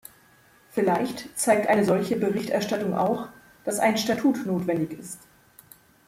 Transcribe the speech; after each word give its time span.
Vielleicht 0.71 1.29
zeigt 1.37 1.67
eine 1.67 1.85
solche 1.85 2.15
Berichterstattung 2.15 2.95
auch, 2.95 3.27
dass 3.65 3.77
ein 3.77 3.99
Statut 3.99 4.47
notwendig 4.47 4.93
ist. 4.97 5.19